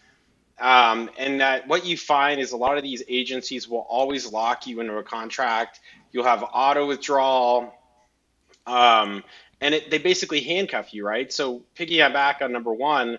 Um, 0.57 1.09
and 1.17 1.41
that 1.41 1.67
what 1.67 1.85
you 1.85 1.97
find 1.97 2.39
is 2.39 2.53
a 2.53 2.57
lot 2.57 2.77
of 2.77 2.83
these 2.83 3.03
agencies 3.09 3.67
will 3.67 3.85
always 3.89 4.31
lock 4.31 4.67
you 4.67 4.79
into 4.79 4.95
a 4.97 5.03
contract. 5.03 5.81
You'll 6.11 6.23
have 6.23 6.43
auto 6.43 6.87
withdrawal, 6.87 7.73
um, 8.65 9.23
and 9.59 9.75
it, 9.75 9.91
they 9.91 9.97
basically 9.97 10.41
handcuff 10.41 10.93
you, 10.93 11.05
right? 11.05 11.31
So 11.31 11.63
picking 11.75 11.97
back 11.97 12.41
on 12.41 12.53
number 12.53 12.73
one, 12.73 13.17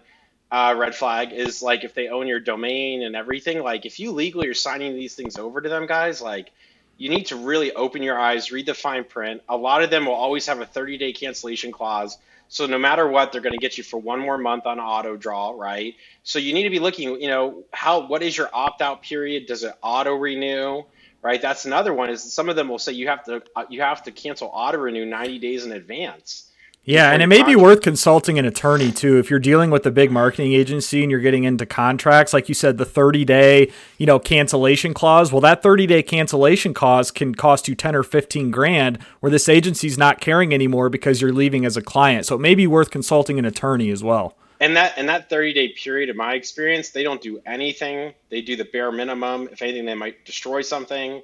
uh, 0.50 0.74
red 0.78 0.94
flag 0.94 1.32
is 1.32 1.60
like 1.60 1.84
if 1.84 1.92
they 1.92 2.08
own 2.08 2.26
your 2.26 2.40
domain 2.40 3.02
and 3.02 3.14
everything. 3.14 3.62
Like 3.62 3.84
if 3.84 4.00
you 4.00 4.12
legally 4.12 4.48
are 4.48 4.54
signing 4.54 4.94
these 4.94 5.14
things 5.14 5.38
over 5.38 5.60
to 5.60 5.68
them, 5.68 5.86
guys, 5.86 6.22
like 6.22 6.52
you 6.96 7.10
need 7.10 7.26
to 7.26 7.36
really 7.36 7.72
open 7.72 8.02
your 8.02 8.18
eyes, 8.18 8.52
read 8.52 8.66
the 8.66 8.74
fine 8.74 9.04
print. 9.04 9.42
A 9.48 9.56
lot 9.56 9.82
of 9.82 9.90
them 9.90 10.06
will 10.06 10.14
always 10.14 10.46
have 10.46 10.60
a 10.60 10.66
30 10.66 10.98
day 10.98 11.12
cancellation 11.12 11.72
clause. 11.72 12.18
So 12.48 12.66
no 12.66 12.78
matter 12.78 13.08
what, 13.08 13.32
they're 13.32 13.40
going 13.40 13.54
to 13.54 13.58
get 13.58 13.78
you 13.78 13.84
for 13.84 13.98
one 13.98 14.20
more 14.20 14.38
month 14.38 14.66
on 14.66 14.80
auto 14.80 15.16
draw, 15.16 15.50
right? 15.56 15.94
So 16.22 16.38
you 16.38 16.54
need 16.54 16.64
to 16.64 16.70
be 16.70 16.78
looking, 16.78 17.20
you 17.20 17.28
know, 17.28 17.64
how 17.72 18.06
what 18.06 18.22
is 18.22 18.36
your 18.36 18.50
opt 18.52 18.82
out 18.82 19.02
period? 19.02 19.46
Does 19.46 19.64
it 19.64 19.74
auto 19.82 20.14
renew? 20.14 20.84
Right? 21.22 21.42
That's 21.42 21.64
another 21.66 21.94
one. 21.94 22.10
Is 22.10 22.32
some 22.32 22.48
of 22.48 22.56
them 22.56 22.68
will 22.68 22.78
say 22.78 22.92
you 22.92 23.08
have 23.08 23.24
to 23.24 23.42
uh, 23.56 23.64
you 23.70 23.80
have 23.82 24.04
to 24.04 24.12
cancel 24.12 24.48
auto 24.52 24.78
renew 24.78 25.06
90 25.06 25.38
days 25.40 25.64
in 25.66 25.72
advance. 25.72 26.50
Yeah, 26.88 27.10
and 27.10 27.20
it 27.20 27.26
may 27.26 27.42
be 27.42 27.56
worth 27.56 27.80
consulting 27.80 28.38
an 28.38 28.44
attorney 28.44 28.92
too 28.92 29.18
if 29.18 29.28
you're 29.28 29.40
dealing 29.40 29.70
with 29.72 29.84
a 29.86 29.90
big 29.90 30.12
marketing 30.12 30.52
agency 30.52 31.02
and 31.02 31.10
you're 31.10 31.18
getting 31.18 31.42
into 31.42 31.66
contracts 31.66 32.32
like 32.32 32.48
you 32.48 32.54
said 32.54 32.78
the 32.78 32.84
30 32.84 33.24
day, 33.24 33.72
you 33.98 34.06
know, 34.06 34.20
cancellation 34.20 34.94
clause. 34.94 35.32
Well, 35.32 35.40
that 35.40 35.64
30 35.64 35.88
day 35.88 36.04
cancellation 36.04 36.72
clause 36.72 37.10
can 37.10 37.34
cost 37.34 37.66
you 37.66 37.74
10 37.74 37.96
or 37.96 38.04
15 38.04 38.52
grand 38.52 39.02
where 39.18 39.30
this 39.30 39.48
agency's 39.48 39.98
not 39.98 40.20
caring 40.20 40.54
anymore 40.54 40.88
because 40.88 41.20
you're 41.20 41.32
leaving 41.32 41.66
as 41.66 41.76
a 41.76 41.82
client. 41.82 42.24
So 42.24 42.36
it 42.36 42.40
may 42.40 42.54
be 42.54 42.68
worth 42.68 42.92
consulting 42.92 43.40
an 43.40 43.44
attorney 43.44 43.90
as 43.90 44.04
well. 44.04 44.36
And 44.60 44.76
that 44.76 44.94
and 44.96 45.08
that 45.08 45.28
30 45.28 45.54
day 45.54 45.68
period 45.70 46.08
in 46.08 46.16
my 46.16 46.34
experience, 46.34 46.90
they 46.90 47.02
don't 47.02 47.20
do 47.20 47.40
anything. 47.44 48.14
They 48.30 48.42
do 48.42 48.54
the 48.54 48.64
bare 48.64 48.92
minimum. 48.92 49.48
If 49.50 49.60
anything, 49.60 49.86
they 49.86 49.94
might 49.94 50.24
destroy 50.24 50.62
something 50.62 51.20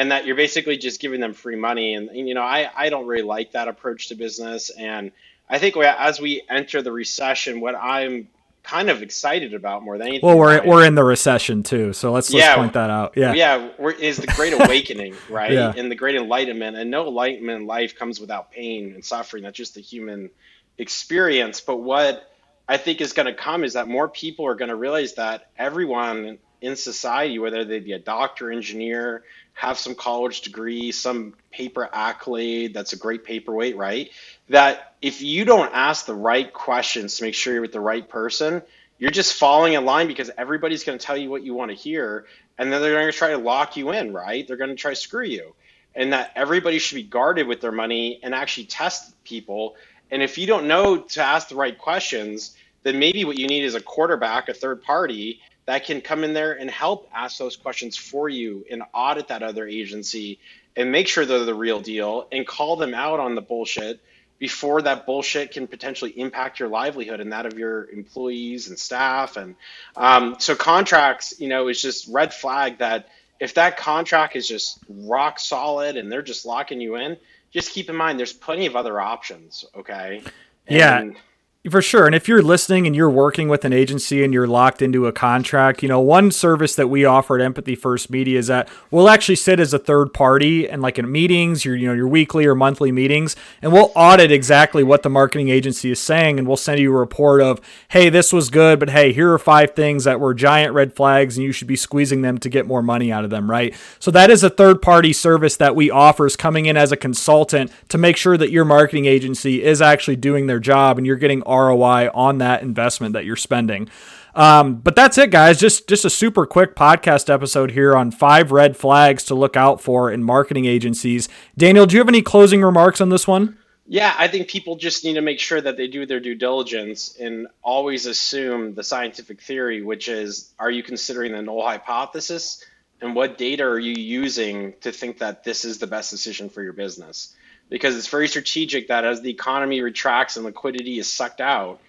and 0.00 0.12
that 0.12 0.24
you're 0.24 0.34
basically 0.34 0.78
just 0.78 0.98
giving 0.98 1.20
them 1.20 1.34
free 1.34 1.56
money. 1.56 1.92
And, 1.92 2.08
you 2.16 2.32
know, 2.32 2.40
I, 2.40 2.70
I 2.74 2.88
don't 2.88 3.06
really 3.06 3.22
like 3.22 3.52
that 3.52 3.68
approach 3.68 4.08
to 4.08 4.14
business. 4.14 4.70
And 4.70 5.12
I 5.46 5.58
think 5.58 5.76
as 5.76 6.18
we 6.18 6.40
enter 6.48 6.80
the 6.80 6.90
recession, 6.90 7.60
what 7.60 7.74
I'm 7.74 8.28
kind 8.62 8.88
of 8.88 9.02
excited 9.02 9.52
about 9.52 9.82
more 9.82 9.98
than 9.98 10.06
anything. 10.06 10.26
Well, 10.26 10.38
we're 10.38 10.66
we're 10.66 10.86
in 10.86 10.94
the 10.94 11.04
recession 11.04 11.62
too, 11.62 11.92
so 11.92 12.12
let's 12.12 12.32
let's 12.32 12.46
yeah, 12.46 12.56
point 12.56 12.72
that 12.74 12.88
out. 12.88 13.12
Yeah, 13.14 13.34
yeah, 13.34 13.68
is 13.98 14.16
the 14.16 14.26
Great 14.28 14.54
Awakening, 14.54 15.14
right? 15.30 15.52
yeah. 15.52 15.72
And 15.76 15.90
the 15.90 15.96
Great 15.96 16.16
Enlightenment, 16.16 16.76
and 16.76 16.90
no 16.90 17.06
enlightenment 17.06 17.62
in 17.62 17.66
life 17.66 17.94
comes 17.94 18.20
without 18.20 18.50
pain 18.50 18.94
and 18.94 19.04
suffering. 19.04 19.42
That's 19.42 19.56
just 19.56 19.74
the 19.74 19.82
human 19.82 20.30
experience. 20.78 21.60
But 21.60 21.78
what 21.78 22.30
I 22.66 22.78
think 22.78 23.02
is 23.02 23.12
going 23.12 23.26
to 23.26 23.34
come 23.34 23.64
is 23.64 23.74
that 23.74 23.86
more 23.86 24.08
people 24.08 24.46
are 24.46 24.54
going 24.54 24.70
to 24.70 24.76
realize 24.76 25.14
that 25.14 25.50
everyone 25.58 26.38
in 26.60 26.76
society, 26.76 27.38
whether 27.38 27.64
they 27.64 27.80
be 27.80 27.92
a 27.92 27.98
doctor, 27.98 28.50
engineer, 28.50 29.24
have 29.54 29.78
some 29.78 29.94
college 29.94 30.40
degree, 30.42 30.92
some 30.92 31.34
paper 31.50 31.88
accolade 31.92 32.72
that's 32.72 32.92
a 32.92 32.96
great 32.96 33.24
paperweight, 33.24 33.76
right? 33.76 34.10
That 34.48 34.94
if 35.02 35.20
you 35.20 35.44
don't 35.44 35.70
ask 35.74 36.06
the 36.06 36.14
right 36.14 36.50
questions 36.52 37.16
to 37.16 37.24
make 37.24 37.34
sure 37.34 37.52
you're 37.52 37.62
with 37.62 37.72
the 37.72 37.80
right 37.80 38.08
person, 38.08 38.62
you're 38.98 39.10
just 39.10 39.34
falling 39.34 39.72
in 39.72 39.84
line 39.84 40.06
because 40.06 40.30
everybody's 40.36 40.84
going 40.84 40.98
to 40.98 41.04
tell 41.04 41.16
you 41.16 41.30
what 41.30 41.42
you 41.42 41.54
want 41.54 41.70
to 41.70 41.76
hear. 41.76 42.26
And 42.58 42.72
then 42.72 42.82
they're 42.82 42.94
going 42.94 43.10
to 43.10 43.16
try 43.16 43.30
to 43.30 43.38
lock 43.38 43.76
you 43.76 43.92
in, 43.92 44.12
right? 44.12 44.46
They're 44.46 44.56
going 44.58 44.70
to 44.70 44.76
try 44.76 44.92
to 44.92 44.96
screw 44.96 45.24
you. 45.24 45.54
And 45.94 46.12
that 46.12 46.32
everybody 46.36 46.78
should 46.78 46.96
be 46.96 47.02
guarded 47.02 47.46
with 47.46 47.60
their 47.60 47.72
money 47.72 48.20
and 48.22 48.34
actually 48.34 48.66
test 48.66 49.22
people. 49.24 49.76
And 50.10 50.22
if 50.22 50.38
you 50.38 50.46
don't 50.46 50.68
know 50.68 50.98
to 50.98 51.22
ask 51.22 51.48
the 51.48 51.56
right 51.56 51.76
questions, 51.76 52.56
then 52.82 52.98
maybe 52.98 53.24
what 53.24 53.38
you 53.38 53.46
need 53.46 53.64
is 53.64 53.74
a 53.74 53.80
quarterback, 53.80 54.48
a 54.48 54.54
third 54.54 54.82
party 54.82 55.40
that 55.70 55.84
can 55.84 56.00
come 56.00 56.24
in 56.24 56.32
there 56.32 56.50
and 56.50 56.68
help 56.68 57.08
ask 57.14 57.38
those 57.38 57.54
questions 57.54 57.96
for 57.96 58.28
you 58.28 58.66
and 58.72 58.82
audit 58.92 59.28
that 59.28 59.44
other 59.44 59.68
agency 59.68 60.40
and 60.74 60.90
make 60.90 61.06
sure 61.06 61.24
they're 61.24 61.44
the 61.44 61.54
real 61.54 61.78
deal 61.78 62.26
and 62.32 62.44
call 62.44 62.74
them 62.74 62.92
out 62.92 63.20
on 63.20 63.36
the 63.36 63.40
bullshit 63.40 64.00
before 64.40 64.82
that 64.82 65.06
bullshit 65.06 65.52
can 65.52 65.68
potentially 65.68 66.10
impact 66.10 66.58
your 66.58 66.68
livelihood 66.68 67.20
and 67.20 67.32
that 67.32 67.46
of 67.46 67.56
your 67.56 67.88
employees 67.90 68.66
and 68.66 68.76
staff. 68.76 69.36
And 69.36 69.54
um, 69.96 70.34
so 70.40 70.56
contracts, 70.56 71.38
you 71.38 71.46
know, 71.46 71.68
is 71.68 71.80
just 71.80 72.08
red 72.08 72.34
flag 72.34 72.78
that 72.78 73.08
if 73.38 73.54
that 73.54 73.76
contract 73.76 74.34
is 74.34 74.48
just 74.48 74.76
rock 74.88 75.38
solid 75.38 75.96
and 75.96 76.10
they're 76.10 76.20
just 76.20 76.44
locking 76.44 76.80
you 76.80 76.96
in, 76.96 77.16
just 77.52 77.70
keep 77.70 77.88
in 77.88 77.94
mind 77.94 78.18
there's 78.18 78.32
plenty 78.32 78.66
of 78.66 78.74
other 78.74 79.00
options. 79.00 79.64
Okay. 79.76 80.22
And, 80.66 80.76
yeah 81.14 81.20
For 81.68 81.82
sure. 81.82 82.06
And 82.06 82.14
if 82.14 82.26
you're 82.26 82.40
listening 82.40 82.86
and 82.86 82.96
you're 82.96 83.10
working 83.10 83.50
with 83.50 83.66
an 83.66 83.72
agency 83.74 84.24
and 84.24 84.32
you're 84.32 84.46
locked 84.46 84.80
into 84.80 85.06
a 85.06 85.12
contract, 85.12 85.82
you 85.82 85.90
know, 85.90 86.00
one 86.00 86.30
service 86.30 86.74
that 86.76 86.88
we 86.88 87.04
offer 87.04 87.38
at 87.38 87.44
Empathy 87.44 87.74
First 87.74 88.08
Media 88.08 88.38
is 88.38 88.46
that 88.46 88.66
we'll 88.90 89.10
actually 89.10 89.36
sit 89.36 89.60
as 89.60 89.74
a 89.74 89.78
third 89.78 90.14
party 90.14 90.66
and 90.66 90.80
like 90.80 90.98
in 90.98 91.12
meetings, 91.12 91.66
your 91.66 91.76
you 91.76 91.86
know, 91.86 91.92
your 91.92 92.08
weekly 92.08 92.46
or 92.46 92.54
monthly 92.54 92.90
meetings, 92.90 93.36
and 93.60 93.74
we'll 93.74 93.92
audit 93.94 94.32
exactly 94.32 94.82
what 94.82 95.02
the 95.02 95.10
marketing 95.10 95.50
agency 95.50 95.90
is 95.90 96.00
saying 96.00 96.38
and 96.38 96.48
we'll 96.48 96.56
send 96.56 96.80
you 96.80 96.94
a 96.94 96.98
report 96.98 97.42
of, 97.42 97.60
"Hey, 97.88 98.08
this 98.08 98.32
was 98.32 98.48
good, 98.48 98.80
but 98.80 98.88
hey, 98.88 99.12
here 99.12 99.30
are 99.30 99.38
five 99.38 99.72
things 99.74 100.04
that 100.04 100.18
were 100.18 100.32
giant 100.32 100.72
red 100.72 100.96
flags 100.96 101.36
and 101.36 101.44
you 101.44 101.52
should 101.52 101.68
be 101.68 101.76
squeezing 101.76 102.22
them 102.22 102.38
to 102.38 102.48
get 102.48 102.66
more 102.66 102.82
money 102.82 103.12
out 103.12 103.24
of 103.24 103.28
them," 103.28 103.50
right? 103.50 103.74
So 103.98 104.10
that 104.12 104.30
is 104.30 104.42
a 104.42 104.48
third 104.48 104.80
party 104.80 105.12
service 105.12 105.56
that 105.56 105.76
we 105.76 105.90
offer 105.90 106.24
is 106.24 106.36
coming 106.36 106.64
in 106.64 106.78
as 106.78 106.90
a 106.90 106.96
consultant 106.96 107.70
to 107.90 107.98
make 107.98 108.16
sure 108.16 108.38
that 108.38 108.50
your 108.50 108.64
marketing 108.64 109.04
agency 109.04 109.62
is 109.62 109.82
actually 109.82 110.16
doing 110.16 110.46
their 110.46 110.58
job 110.58 110.96
and 110.96 111.06
you're 111.06 111.16
getting 111.16 111.42
ROI 111.50 112.10
on 112.14 112.38
that 112.38 112.62
investment 112.62 113.12
that 113.12 113.24
you're 113.24 113.36
spending. 113.36 113.88
Um, 114.34 114.76
but 114.76 114.94
that's 114.94 115.18
it, 115.18 115.30
guys. 115.30 115.58
Just 115.58 115.88
just 115.88 116.04
a 116.04 116.10
super 116.10 116.46
quick 116.46 116.76
podcast 116.76 117.32
episode 117.32 117.72
here 117.72 117.96
on 117.96 118.10
five 118.10 118.52
red 118.52 118.76
flags 118.76 119.24
to 119.24 119.34
look 119.34 119.56
out 119.56 119.80
for 119.80 120.10
in 120.10 120.22
marketing 120.22 120.66
agencies. 120.66 121.28
Daniel, 121.56 121.86
do 121.86 121.96
you 121.96 122.00
have 122.00 122.08
any 122.08 122.22
closing 122.22 122.62
remarks 122.62 123.00
on 123.00 123.08
this 123.08 123.26
one? 123.26 123.58
Yeah, 123.92 124.14
I 124.16 124.28
think 124.28 124.48
people 124.48 124.76
just 124.76 125.04
need 125.04 125.14
to 125.14 125.20
make 125.20 125.40
sure 125.40 125.60
that 125.60 125.76
they 125.76 125.88
do 125.88 126.06
their 126.06 126.20
due 126.20 126.36
diligence 126.36 127.16
and 127.18 127.48
always 127.60 128.06
assume 128.06 128.74
the 128.74 128.84
scientific 128.84 129.40
theory, 129.40 129.82
which 129.82 130.08
is 130.08 130.54
are 130.60 130.70
you 130.70 130.84
considering 130.84 131.32
the 131.32 131.42
null 131.42 131.62
hypothesis? 131.62 132.64
And 133.00 133.16
what 133.16 133.36
data 133.36 133.64
are 133.64 133.78
you 133.78 133.94
using 134.00 134.74
to 134.82 134.92
think 134.92 135.18
that 135.18 135.42
this 135.42 135.64
is 135.64 135.78
the 135.78 135.88
best 135.88 136.10
decision 136.10 136.50
for 136.50 136.62
your 136.62 136.72
business? 136.72 137.34
Because 137.70 137.96
it's 137.96 138.08
very 138.08 138.28
strategic 138.28 138.88
that 138.88 139.04
as 139.04 139.22
the 139.22 139.30
economy 139.30 139.80
retracts 139.80 140.36
and 140.36 140.44
liquidity 140.44 140.98
is 140.98 141.10
sucked 141.10 141.40
out, 141.40 141.80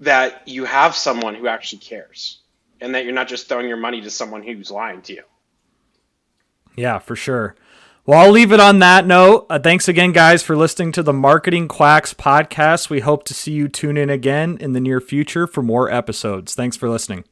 that 0.00 0.46
you 0.46 0.64
have 0.64 0.94
someone 0.94 1.34
who 1.34 1.48
actually 1.48 1.78
cares 1.78 2.38
and 2.80 2.94
that 2.94 3.04
you're 3.04 3.14
not 3.14 3.28
just 3.28 3.48
throwing 3.48 3.66
your 3.66 3.76
money 3.76 4.00
to 4.02 4.10
someone 4.10 4.42
who's 4.42 4.70
lying 4.70 5.00
to 5.02 5.14
you. 5.14 5.22
Yeah, 6.76 6.98
for 6.98 7.16
sure. 7.16 7.56
Well, 8.04 8.18
I'll 8.18 8.32
leave 8.32 8.52
it 8.52 8.58
on 8.58 8.80
that 8.80 9.06
note. 9.06 9.46
Uh, 9.48 9.60
thanks 9.60 9.86
again, 9.86 10.10
guys, 10.10 10.42
for 10.42 10.56
listening 10.56 10.90
to 10.92 11.04
the 11.04 11.12
Marketing 11.12 11.68
Quacks 11.68 12.12
podcast. 12.12 12.90
We 12.90 13.00
hope 13.00 13.22
to 13.24 13.34
see 13.34 13.52
you 13.52 13.68
tune 13.68 13.96
in 13.96 14.10
again 14.10 14.58
in 14.60 14.72
the 14.72 14.80
near 14.80 15.00
future 15.00 15.46
for 15.46 15.62
more 15.62 15.88
episodes. 15.90 16.54
Thanks 16.54 16.76
for 16.76 16.88
listening. 16.88 17.24